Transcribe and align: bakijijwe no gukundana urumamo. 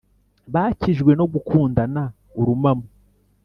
bakijijwe 0.53 1.11
no 1.19 1.25
gukundana 1.33 2.03
urumamo. 2.39 2.87